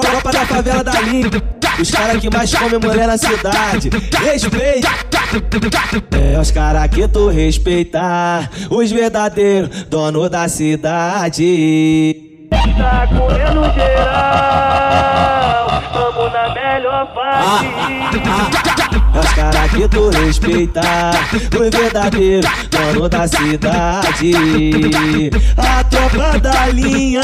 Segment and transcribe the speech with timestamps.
[0.00, 1.30] Tropa da favela da linha,
[1.78, 3.90] os caras que mais comem mulher na cidade.
[4.24, 4.88] Respeita.
[6.12, 12.16] É os caras que tu respeitar, os verdadeiros donos da cidade.
[12.50, 15.57] Tá comendo geral,
[16.68, 17.08] melhor.
[19.14, 24.32] É os caras que tu respeitar, os verdadeiros donos da cidade.
[25.56, 27.22] A tropa da linha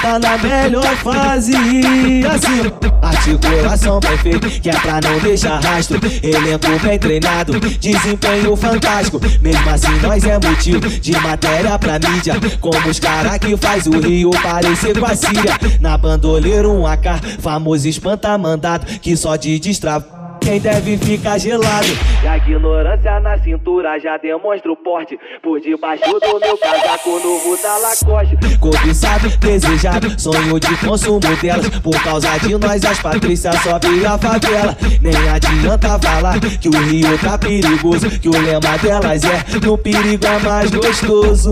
[0.00, 1.52] tá na melhor fase.
[1.54, 6.00] Assim, articulação bem feita, que é pra não deixar rastro.
[6.22, 9.20] Elenco bem treinado, desempenho fantástico.
[9.40, 12.34] Mesmo assim, nós é motivo de matéria pra mídia.
[12.60, 15.58] Como os caras que faz o Rio parecer com a Síria.
[15.80, 20.17] Na bandoleira, um AK, famoso espanta mandado, que só de destrava
[20.48, 21.86] quem deve ficar gelado.
[22.22, 25.18] E a ignorância na cintura já demonstra o porte.
[25.42, 28.38] Por debaixo do meu casaco novo da Lacoste.
[28.58, 31.68] Cobiçado, desejado, sonho de consumo delas.
[31.80, 34.74] Por causa de nós, as Patrícias sobe a favela.
[35.02, 38.08] Nem adianta falar que o Rio tá perigoso.
[38.18, 41.50] Que o lema delas é: no perigo é mais gostoso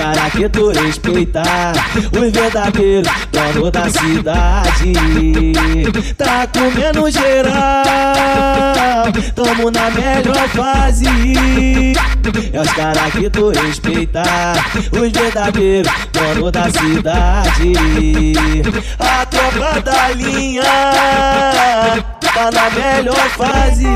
[0.00, 1.42] cara que tu respeita.
[2.12, 4.92] Os verdadeiros donos da cidade.
[6.16, 7.84] Tá comendo geral.
[9.34, 11.04] Tamo na melhor fase.
[12.52, 14.22] É os cara que tu respeita.
[14.90, 17.72] Os verdadeiros donos da cidade.
[18.98, 20.62] A tropa da linha
[22.22, 23.86] Tá na melhor fase.